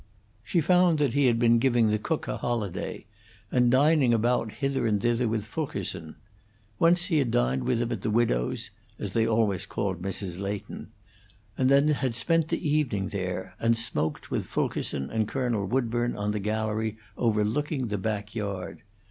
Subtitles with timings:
[0.43, 3.05] She found that he had been giving the cook a holiday,
[3.51, 6.15] and dining about hither and thither with Fulkerson.
[6.79, 10.39] Once he had dined with him at the widow's (as they always called Mrs.
[10.39, 10.87] Leighton),
[11.55, 16.31] and then had spent the evening there, and smoked with Fulkerson and Colonel Woodburn on
[16.31, 18.81] the gallery overlooking the back yard.